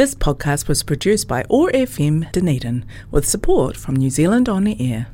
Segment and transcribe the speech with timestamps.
[0.00, 5.08] This podcast was produced by ORFM Dunedin with support from New Zealand On Air.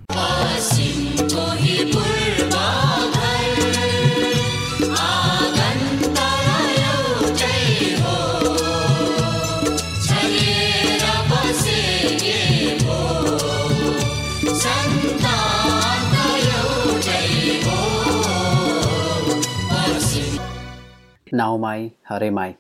[21.33, 22.57] Naomai Haremai.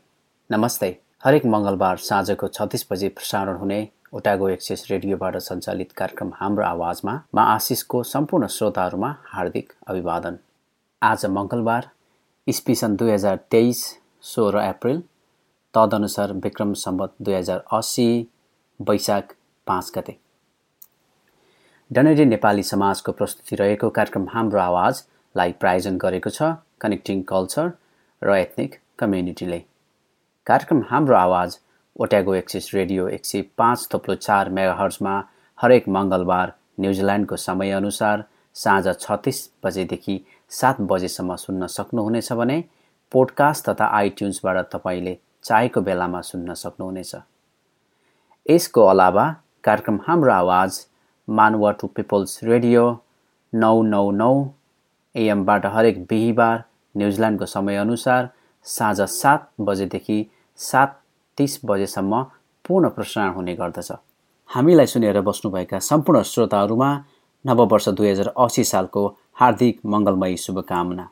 [0.50, 1.05] Namaste.
[1.26, 3.78] हरेक मङ्गलबार साँझको छत्तिस बजे प्रसारण हुने
[4.14, 10.38] ओटागो एक्सेस रेडियोबाट सञ्चालित कार्यक्रम हाम्रो आवाजमा मा आशिषको सम्पूर्ण श्रोताहरूमा हार्दिक अभिवादन।
[11.02, 11.90] आज मङ्गलबार
[12.46, 13.82] इस्पिसन दुई हजार तेइस
[14.30, 15.02] सोह्र अप्रिल
[15.74, 18.08] तदनुसार विक्रम सम्बत दुई हजार अस्सी
[18.80, 19.34] वैशाख
[19.66, 20.16] पाँच गते।
[21.90, 27.72] डनेडी नेपाली समाजको प्रस्तुति रहेको कार्यक्रम हाम्रो आवाजलाई प्रायोजन गरेको छ कनेक्टिङ कल्चर
[28.22, 29.64] र एथनिक कम्युनिटीले।
[30.46, 31.58] कार्यक्रम हाम्रो आवाज
[31.96, 35.14] ओट्यागो एक्सिस रेडियो एक सय पाँच थोप्लो चार मेगाहर्जमा
[35.58, 38.22] हरेक मङ्गलबार न्युजिल्यान्डको समयअनुसार
[38.54, 40.16] साँझ छत्तिस बजेदेखि
[40.50, 42.60] सात बजेसम्म सुन्न सक्नुहुनेछ भने
[43.12, 47.14] पोडकास्ट तथा आइट्युन्सबाट तपाईँले चाहेको बेलामा सुन्न सक्नुहुनेछ।
[48.46, 49.26] यसको अलावा
[49.64, 50.80] कार्यक्रम हाम्रो आवाज
[51.28, 52.86] मानवा टु पिपल्स रेडियो
[53.52, 54.32] नौ नौ नौ
[55.14, 56.64] एएमबाट हरेक बिहिबार
[56.96, 58.30] न्युजिल्यान्डको समयअनुसार
[58.66, 60.22] साँझ सात बजेदेखि
[60.58, 61.00] सात
[61.38, 62.22] तिस बजेसम्म
[62.64, 63.92] पुनः प्रसारण हुने गर्दछ।
[64.50, 66.90] हामीलाई सुनेर बस्नुभएका सम्पूर्ण श्रोताहरूमा
[67.44, 69.06] नववर्ष दुई हजार असी सालको
[69.40, 71.08] हार्दिक मङ्गलमयी शुभकामना।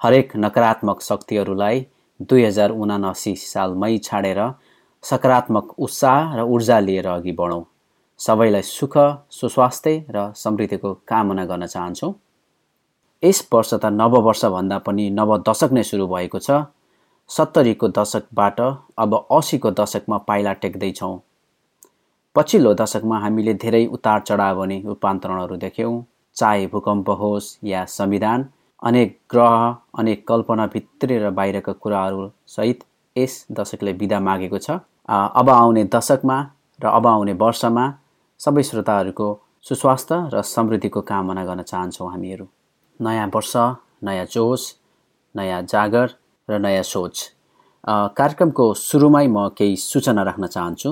[0.00, 1.86] हरेक नकारात्मक शक्तिहरूलाई
[2.20, 4.40] दुई हजार उनासी साल मई छाडेर
[5.04, 7.64] सकारात्मक उत्साह र ऊर्जा लिएर अघि बढौँ।
[8.20, 8.94] सबैलाई सुख
[9.30, 12.14] सुस्वास्थ्य र समृद्धिको कामना गर्न चाहन्छौँ।
[13.22, 16.50] यस वर्ष त नववर्षभन्दा पनि नव दशक नै सुरु भएको छ।
[17.30, 18.60] सत्तरीको दशकबाट
[18.98, 21.16] अब असीको दशकमा पाइला टेक्दैछौँ।
[22.36, 25.94] पछिल्लो दशकमा हामीले धेरै उतार चढाव अनि रूपान्तरणहरू देख्यौँ।
[26.36, 28.44] चाहे भूकम्प होस् या संविधान
[28.82, 29.54] अनेक ग्रह
[29.98, 32.84] अनेक कल्पना भित्री र बाहिरका कुराहरू सहित
[33.16, 36.36] यस दशकले विदा मागेको छ। अब आउने दशकमा
[36.80, 37.84] र अब आउने वर्षमा
[38.40, 39.28] सबै श्रोताहरूको
[39.64, 42.46] सुस्वास्थ्य र समृद्धिको कामना गर्न चाहन्छौँ हामीहरू।
[43.00, 43.56] नयाँ वर्ष
[44.04, 44.62] नयाँ जोस
[45.34, 46.14] नयाँ जागर
[46.48, 47.16] र नयाँ सोच।
[48.18, 50.90] कार्यक्रमको सुरुमै म केही सूचना राख्न चाहन्छु।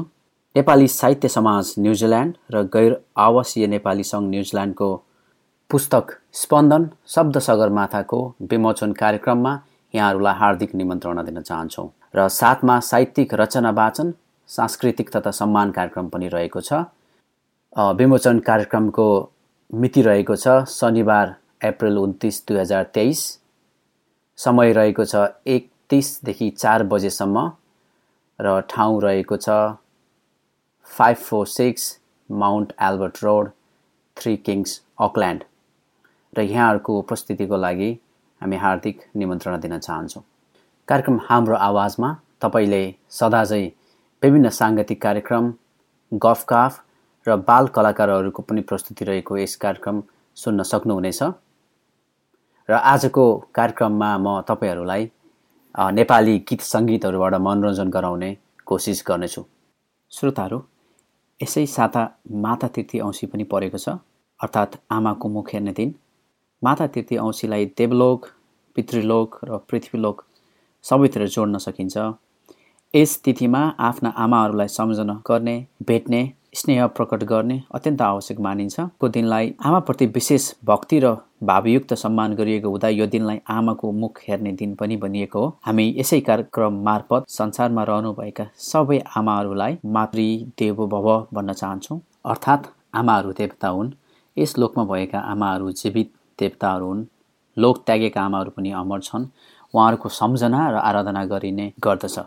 [0.57, 4.89] नेपाली साहित्य समाज न्युजिल्यान्ड र गैर आवासीय नेपाली सङ्घ न्युजिल्यान्डको
[5.71, 8.19] पुस्तक स्पन्दन शब्द सगरमाथाको
[8.51, 9.53] विमोचन कार्यक्रममा
[9.95, 14.13] यहाँहरूलाई हार्दिक निमन्त्रणा दिन चाहन्छौँ। र साथमा साहित्यिक रचना वाचन
[14.49, 16.73] सांस्कृतिक तथा सम्मान कार्यक्रम पनि रहेको छ।
[17.99, 19.07] विमोचन कार्यक्रमको
[19.71, 23.21] मिति रहेको छ शनिबार अप्रिल उन्तिस दुई हजार तेइस।
[24.39, 27.51] समय रहेको छ एकतिसदेखि चार बजेसम्म
[28.39, 29.49] र ठाउँ रहेको छ
[30.89, 31.99] five four six
[32.31, 33.51] Mount Albert road
[34.17, 35.43] three Kings Auckland.
[36.33, 37.91] र यहाँहरूको उपस्थितिको लागि
[38.41, 40.23] हामी हार्दिक निमन्त्रणा दिन चाहन्छौँ।
[40.89, 42.11] कार्यक्रम हाम्रो आवाजमा
[42.43, 43.65] तपाईँले सदाझै
[44.23, 45.53] विभिन्न साङ्गीतिक कार्यक्रम
[46.13, 46.83] गफकाफ
[47.27, 50.03] र बाल कलाकारहरूको पनि प्रस्तुति रहेको यस कार्यक्रम
[50.37, 51.23] सुन्न सक्नुहुनेछ।
[52.69, 55.03] र आजको कार्यक्रममा म तपाईँहरूलाई
[55.75, 58.31] नेपाली गीत सङ्गीतहरूबाट मनोरञ्जन गराउने
[58.67, 59.43] कोसिस गर्नेछु।
[60.13, 60.59] श्रोताहरू
[61.41, 62.03] यसै साता
[62.45, 63.89] माता तिर्थी औँसी पनि परेको छ
[64.41, 65.95] अर्थात् आमाको मुख हेर्ने दिन।
[66.63, 68.29] माता तिर्थी औँसीलाई देवलोक
[68.77, 70.25] पितृलोक र पृथ्वीलोक
[70.85, 71.97] सबैतिर जोड्न सकिन्छ।
[72.95, 75.57] यस तिथिमा आफ्ना आमाहरूलाई सम्झना गर्ने
[75.89, 76.23] भेट्ने
[76.55, 82.71] स्नेह प्रकट गर्ने अत्यन्त आवश्यक मानिन्छ। को दिनलाई आमाप्रति विशेष भक्ति र भावयुक्त सम्मान गरिएको
[82.71, 87.83] हुँदा यो दिनलाई आमाको मुख हेर्ने दिन पनि भनिएको हो। हामी यसै कार्यक्रम मार्फत संसारमा
[87.83, 90.27] रहनुभएका सबै आमाहरूलाई मातृ
[90.59, 93.93] देव भव भन्न चाहन्छौँ। अर्थात् आमाहरू देवता हुन्।
[94.37, 97.05] यस लोकमा भएका आमाहरू जीवित देवताहरू हुन्।
[97.57, 99.27] लोक त्यागेका आमाहरू पनि अमर छन्।
[99.75, 102.19] उहाँहरूको सम्झना र आराधना गरिने गर्दछ।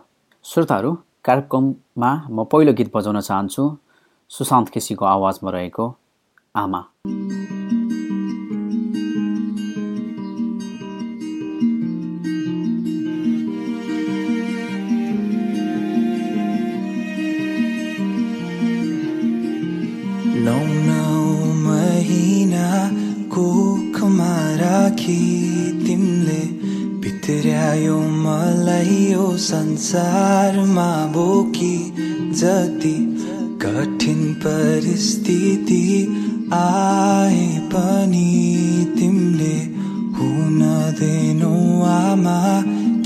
[0.44, 3.64] श्रोताहरू कार्यक्रममा म पहिलो गीत बजाउन चाहन्छु।
[4.30, 5.96] सुशान्त केसीको आवाजमा रहेको
[6.56, 6.84] आमा।
[28.18, 31.76] मलाई यो संसारमा बोकी
[32.40, 32.96] जति
[34.48, 35.84] परिस्थिति
[36.54, 37.42] आए
[37.72, 38.28] पनि
[38.98, 39.56] तिमीले
[40.18, 40.60] हुन
[41.00, 41.56] दिनु
[41.86, 42.40] आमा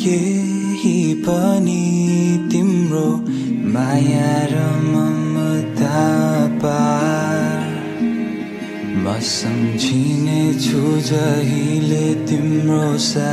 [0.02, 1.82] केही पनि
[2.52, 3.08] तिम्रो
[3.74, 6.06] माया र ममता
[6.62, 7.60] पार।
[9.02, 13.30] म सम्झिने छु जहिले तिम्रो सा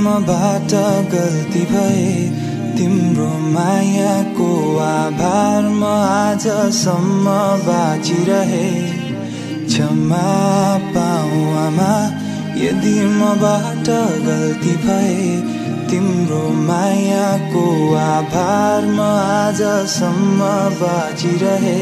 [0.00, 0.72] मबाट
[1.12, 2.06] गल्ती भए
[2.76, 4.50] तिम्रो मायाको
[4.80, 7.24] आभार म आजसम्म
[7.66, 8.68] बाँचिरहे।
[9.66, 10.28] क्षमा
[10.94, 11.92] पाऊ आमा
[12.56, 13.90] यदि मबाट
[14.26, 15.18] गल्ती भए
[15.90, 19.00] तिम्रो मायाको आभार म
[19.36, 20.40] आजसम्म
[20.80, 21.78] बाँचिरहे।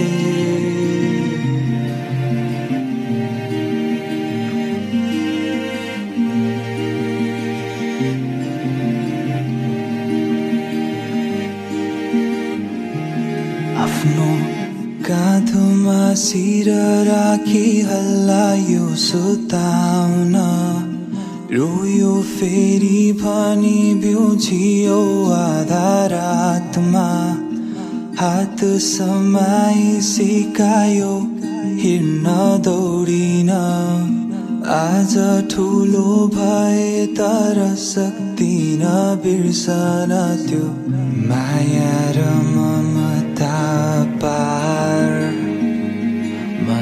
[16.18, 16.68] सिर
[17.06, 20.34] राखी हल्लायो सुताउन।
[21.52, 25.00] रोयो फेरि भनी बिउजियो
[25.32, 27.08] आधा रातमा
[28.20, 31.14] हात समाई सिकायो
[31.80, 32.26] हिँड्न
[32.62, 33.50] दौडिन।
[34.68, 35.14] आज
[35.52, 38.82] ठुलो भए तर सक्दिन
[39.24, 40.12] बिर्सन
[40.48, 40.64] त्यो
[41.28, 42.18] माया र
[42.52, 43.56] ममता
[44.22, 44.67] पार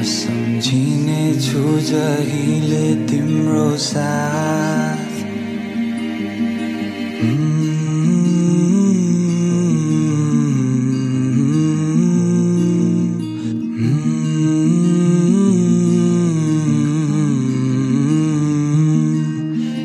[0.07, 5.05] सम्झिने छु जहिले तिम्रो साथ।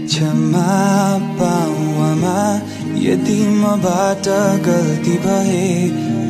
[0.06, 0.78] क्षमा
[1.40, 2.38] पाउमा
[3.02, 4.28] यदि मबाट
[4.66, 5.66] गल्ती भए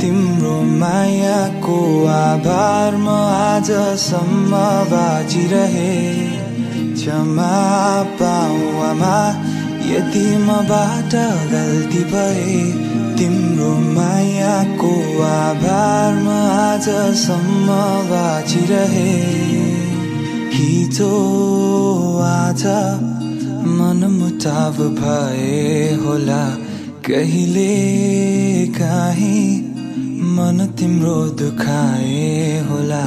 [0.02, 1.74] तिम्रो मायाको
[2.12, 4.62] आभार म आजसम्म
[4.92, 5.92] बाजिरहे
[6.94, 7.50] क्षमा
[8.20, 9.18] पाउमा
[9.90, 11.14] यदि मबाट
[11.52, 12.58] गल्ती भए
[13.18, 14.92] तिम्रो मायाको
[15.28, 17.78] आभार म आजसम्म
[18.10, 19.08] बाजिरहे
[20.58, 21.14] हिजो
[22.26, 22.66] आज
[23.78, 25.58] मनमुटाव भए
[26.04, 26.44] होला
[27.06, 27.70] कहिले
[28.76, 29.71] काहीँ
[30.32, 33.02] मन तिम्रो दुखाए होला।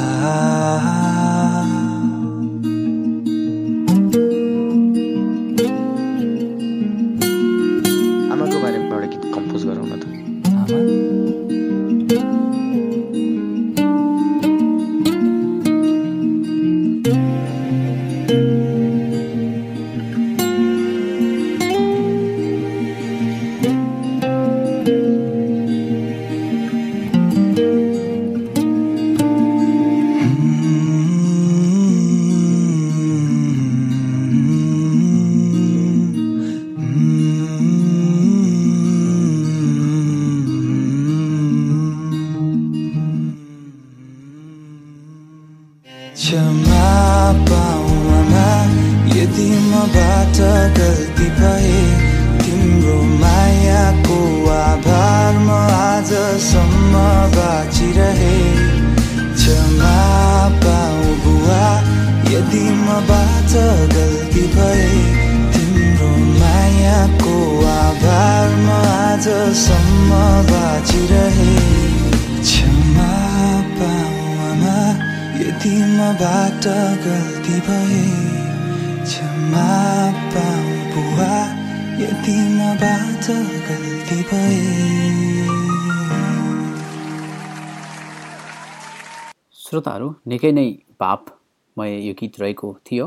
[89.66, 90.68] श्रोताहरू निकै नै
[91.02, 93.06] भावमय यो गीत रहेको थियो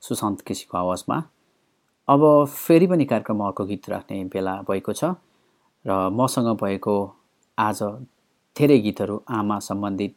[0.00, 1.18] सुशान्त केसीको आवाजमा।
[2.08, 2.22] अब
[2.56, 5.12] फेरि पनि कार्यक्रममा अर्को गीत राख्ने बेला भएको छ
[5.84, 6.96] र मसँग भएको
[7.58, 7.82] आज
[8.56, 10.16] धेरै गीतहरू आमा सम्बन्धित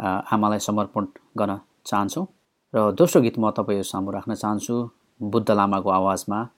[0.00, 1.06] आमालाई समर्पण
[1.38, 2.26] गर्न चाहन्छु।
[2.74, 4.90] र दोस्रो गीत म तपाईँहरू सामु राख्न चाहन्छु
[5.22, 6.48] बुद्ध लामाको आवाजमा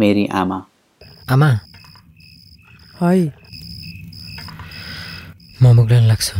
[0.00, 0.58] मेरी आमा।
[1.30, 1.50] आमा?
[3.02, 3.32] है।
[5.62, 6.32] म मुग्लन लाग्छ।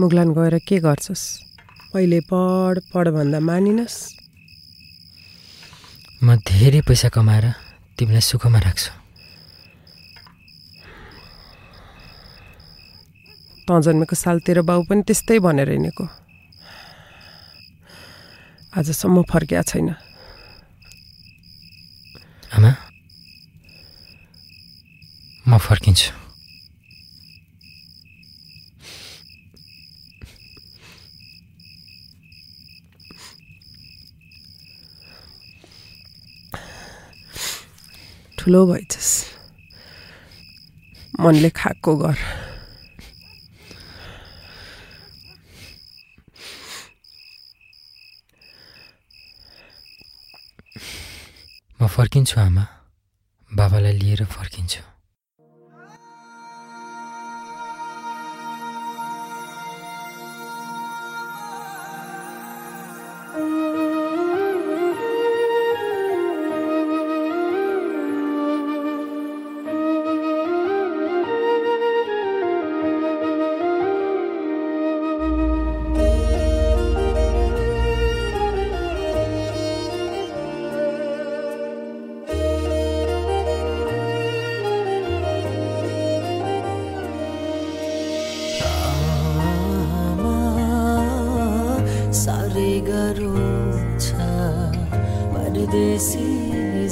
[0.00, 1.24] मुगलान गएर के गर्छस्?
[1.94, 3.96] पहिले पढ पढ भन्दा मानिनस्।
[6.24, 7.52] म धेरै पैसा कमाएर
[7.98, 9.03] तिमीलाई सुखमा राख्छु।
[13.64, 16.04] तँ जन्मेको साल तेरो बाउ पनि त्यस्तै भनेर हिँडेको।
[18.76, 19.88] आजसम्म फर्किया छैन।
[22.52, 22.70] आमा
[25.48, 26.12] म फर्किन्छु।
[38.38, 39.12] ठुलो भइछस्।
[41.16, 42.43] मनले खाएको गर।
[51.80, 52.64] म फर्किन्छु आमा।
[53.54, 54.93] बाबालाई लिएर फर्किन्छु।
[95.54, 96.28] परदेशी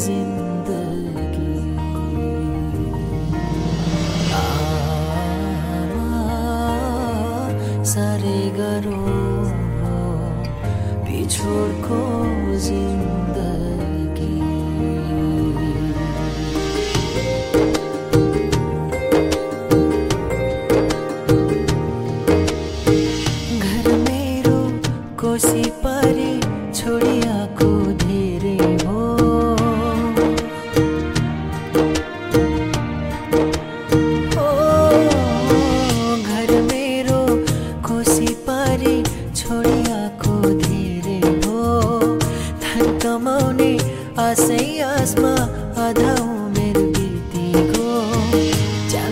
[0.02, 1.54] जिन्दगी
[4.40, 6.06] आमा,
[7.92, 9.00] साह्रै गाह्रो
[11.86, 12.21] हो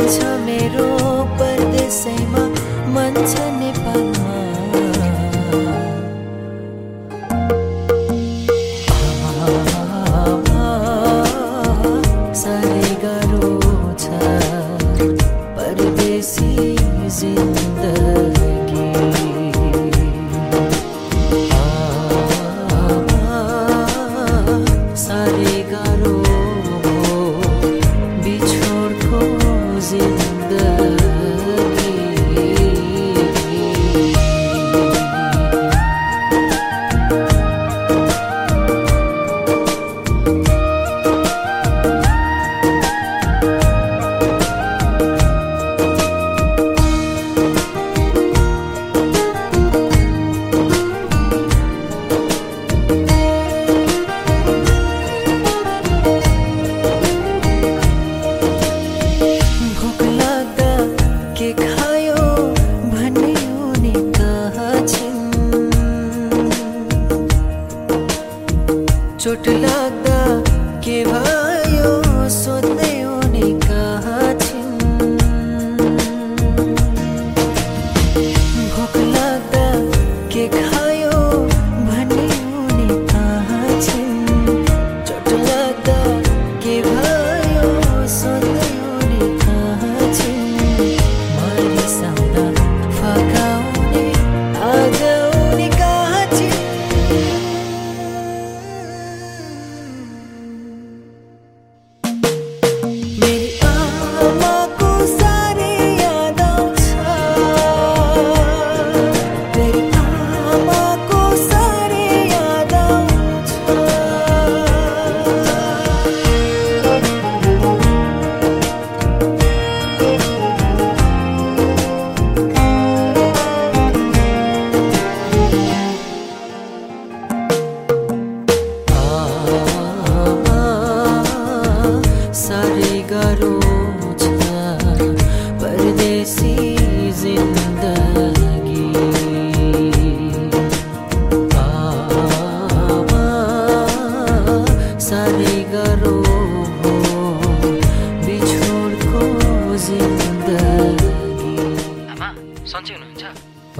[0.00, 0.86] जान्छ मेरो
[1.40, 2.44] परदेशैमा
[2.96, 4.29] मन छ नेपालमा।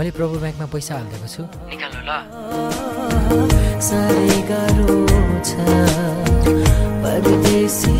[0.00, 2.12] मैले प्रभु ब्याङ्कमा पैसा हालिदिएको छु। निकाल्नु ल।
[7.04, 7.96] परदेशी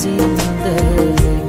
[0.00, 1.45] जिन्दगी।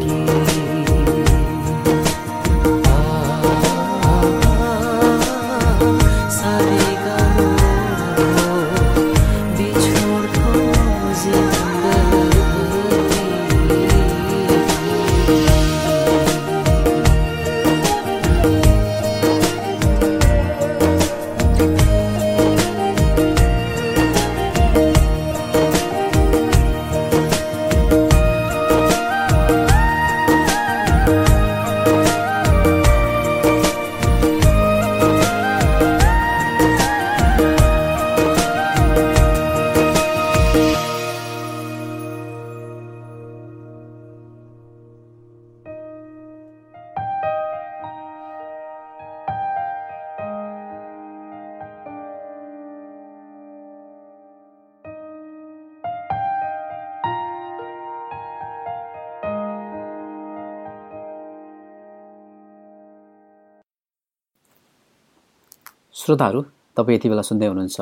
[66.08, 66.42] श्रोताहरू
[66.78, 67.80] तपाईँ यति बेला सुन्दै हुनुहुन्छ।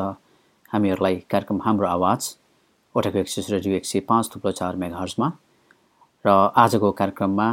[0.74, 2.22] हामीहरूलाई कार्यक्रम हाम्रो आवाज
[2.96, 5.27] ओटाको एक्सिस रेडियो एक सय पाँच थुप्रो चार मेगाहर्समा
[6.25, 7.48] र आजको कार्यक्रममा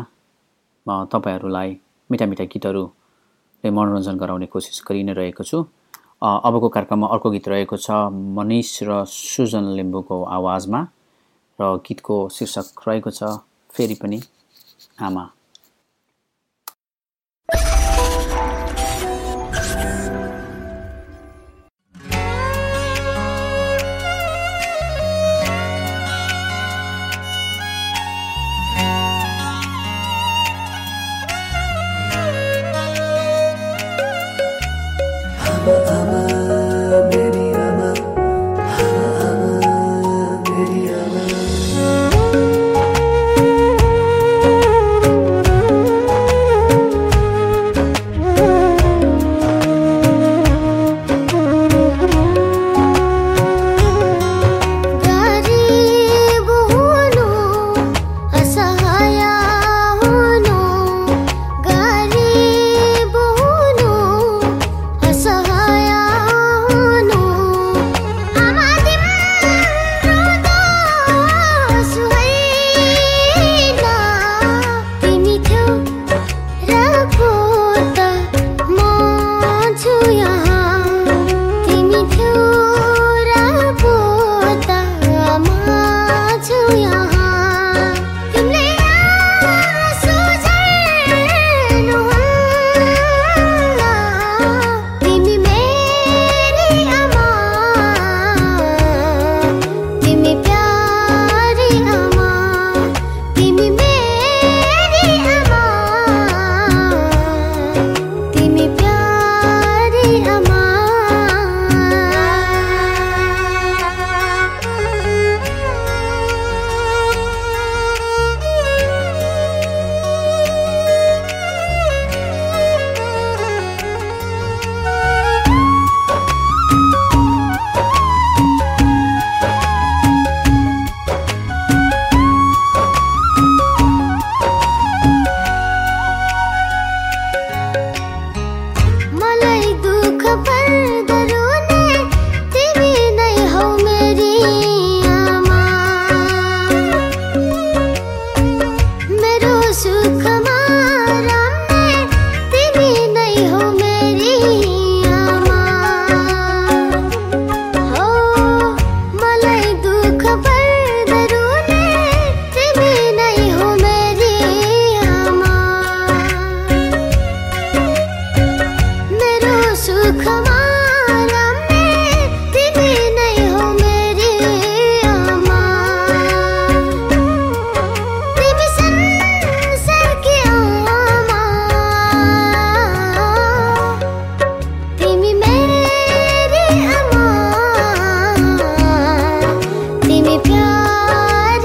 [0.86, 1.68] म तपाईँहरूलाई
[2.10, 5.60] मिठा मिठा गीतहरूले मनोरञ्जन गराउने कोसिस गरि नै रहेको छु।
[6.24, 8.08] अबको कार्यक्रममा अर्को गीत रहेको छ
[8.40, 10.80] मनिष र सुजन लिम्बूको आवाजमा।
[11.58, 13.44] र गीतको शीर्षक रहेको छ
[13.76, 14.24] फेरि पनि
[15.04, 15.24] आमा।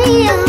[0.07, 0.46] Yeah.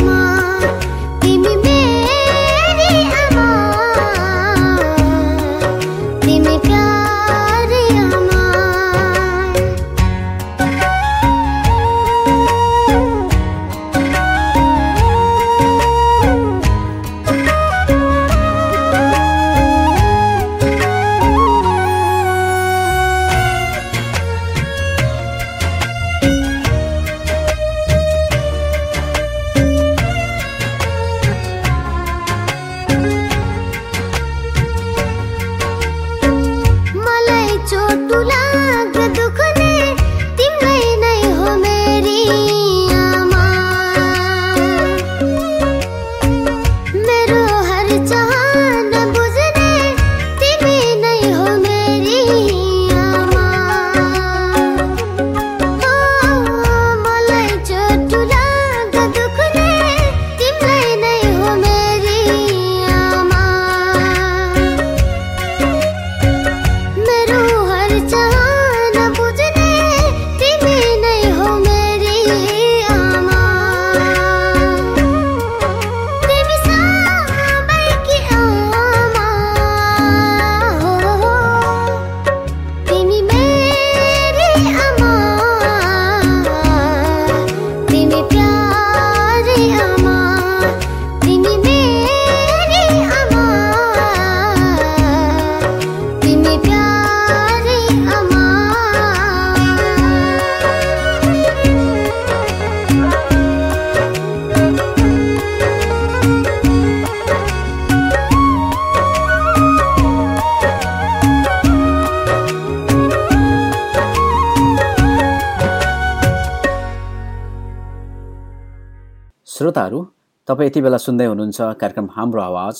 [119.79, 120.05] श्रोताहरू
[120.49, 122.77] तपाईँ यति बेला सुन्दै हुनुहुन्छ कार्यक्रम हाम्रो आवाज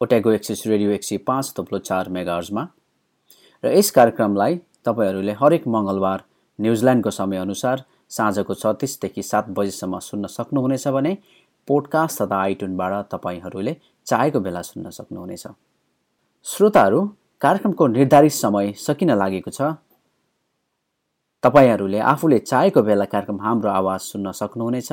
[0.00, 2.62] ओट्यागो एक्सिस रेडियो एक सय पाँच थप्लो चार मेगार्समा
[3.64, 6.24] र यस कार्यक्रमलाई तपाईँहरूले हरेक मङ्गलबार
[6.58, 11.12] न्युजिल्यान्डको समयअनुसार साँझको छत्तिसदेखि सात बजीसम्म सुन्न सक्नुहुनेछ भने
[11.68, 13.76] पोडकास्ट तथा आइटुनबाट तपाईँहरूले
[14.06, 15.46] चाहेको बेला सुन्न सक्नुहुनेछ।
[16.46, 17.06] श्रोताहरू
[17.42, 19.72] कार्यक्रमको निर्धारित समय सकिन लागेको छ?
[21.42, 24.92] तपाईँहरूले आफूले चाहेको बेला कार्यक्रम हाम्रो आवाज सुन्न सक्नुहुनेछ?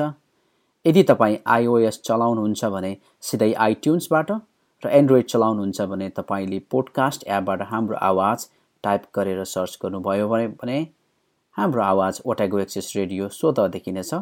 [0.86, 4.30] यदि तपाईँ आइओएस चलाउनुहुन्छ भने सिधै आइट्युन्सबाट
[4.82, 8.48] र एन्ड्रोइड चलाउनुहुन्छ भने तपाईँले पोडकास्ट एपबाट हाम्रो आवाज
[8.82, 10.78] टाइप गरेर सर्च गर्नुभयो भने
[11.56, 14.14] हाम्रो आवाज ओटागो एक्सेस रेडियो स्वतः देखिनेछ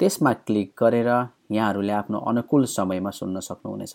[0.00, 1.08] त्यसमा क्लिक गरेर
[1.50, 3.92] यहाँहरूले आफ्नो अनुकूल समयमा सुन्न सक्नुहुनेछ।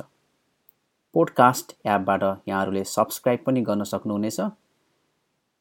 [1.13, 4.39] पोडकास्ट एपबाट यहाँहरूले सब्सक्राइब पनि गर्न सक्नुहुनेछ।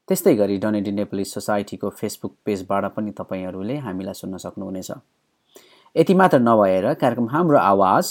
[0.07, 4.91] त्यस्तै गरी डनेडी नेपाली सोसाइटीको फेसबुक पेजबाट पनि तपाईँहरूले हामीलाई सुन्न सक्नुहुनेछ।
[5.95, 8.09] यति मात्र नभएर कार्यक्रम हाम्रो आवाज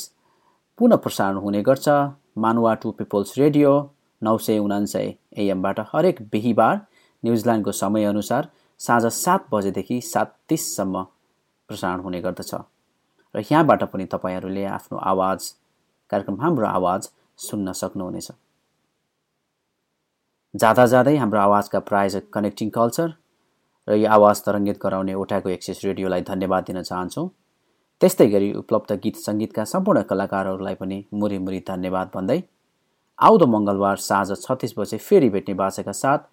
[0.78, 1.88] पुनः प्रसारण हुने गर्छ।
[2.38, 3.70] मानुवा टु पिपल्स रेडियो
[4.22, 6.80] नौ सय उनान्सय एएमबाट हरेक बिहिबार
[7.22, 8.48] न्युजिल्यान्डको समयअनुसार
[8.80, 11.02] साँझ सात बजेदेखि सात तिससम्म
[11.68, 12.54] प्रसारण हुने गर्दछ।
[13.34, 15.48] र यहाँबाट पनि तपाईँहरूले आफ्नो आवाज
[16.10, 17.08] कार्यक्रम हाम्रो आवाज
[17.38, 18.30] सुन्न सक्नुहुनेछ।
[20.54, 23.08] जाँदा जाँदै हाम्रो आवाजका प्रायोजक कनेक्टिङ कल्चर
[23.88, 27.28] र यो आवाज तरङ्गित गराउने ओटाको एक्सेस रेडियोलाई धन्यवाद दिन चाहन्छौँ।
[28.00, 32.38] त्यस्तै गरी उपलब्ध गीत सङ्गीतका सम्पूर्ण कलाकारहरूलाई पनि मुरी मुरी धन्यवाद भन्दै
[33.18, 36.26] आउँदो मङ्गलबार साँझ छत्तिस बजे फेरि भेट्ने बाचाका साथ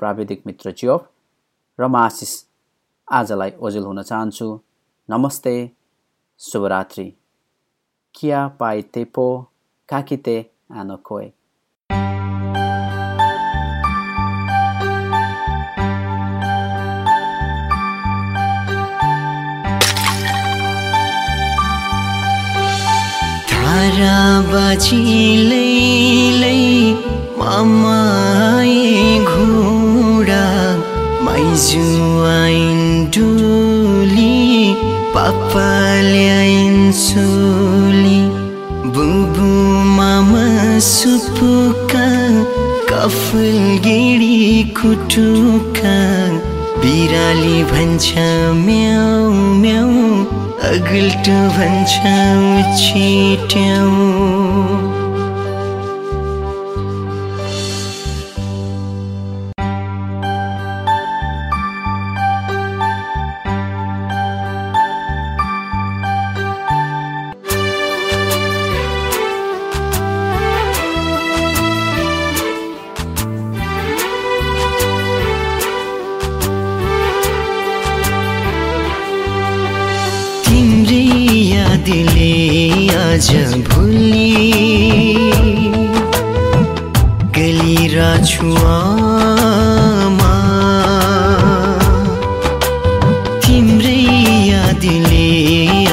[0.00, 1.08] प्राविधिक मित्र च्योप
[1.78, 2.32] र म आशिष
[3.08, 4.46] आजलाई ओजेल हुन चाहन्छु।
[5.08, 5.54] नमस्ते
[6.40, 7.06] शुभरात्रि।
[8.14, 9.26] किया पाइ तेपो
[9.88, 10.36] काकिते
[10.80, 11.26] आनो कोए
[23.78, 25.66] धारा बाजिलै
[27.38, 28.78] मामाए
[29.32, 30.46] घुडा।
[31.24, 32.80] माइजुआइन
[33.14, 34.74] डुली
[35.14, 35.68] पापा
[36.08, 38.18] ल्याइन सुली।
[38.96, 39.48] बुबु
[39.98, 40.46] मामा
[40.88, 42.08] सुपुका
[42.90, 45.98] कफल गेडी कुटुका।
[46.82, 48.12] बिराली भन्छ
[48.66, 49.30] म्याउ
[49.62, 50.07] म्याउ
[50.66, 51.98] अगल्टो भन्छ
[83.18, 83.30] आज
[83.66, 84.26] भोलि
[87.36, 90.34] गलिरहेछु आमा
[93.46, 93.96] तिम्रै
[94.50, 95.26] यादले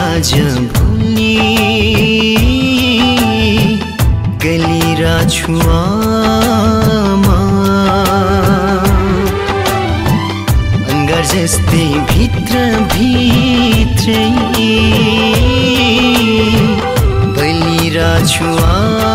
[0.01, 0.31] आज
[0.75, 1.33] भोलि
[4.45, 7.39] गलिरहेछु आमा
[10.91, 14.54] अङ्गार जस्तै भित्र भित्रै
[18.25, 19.14] बलिरहेछु आमा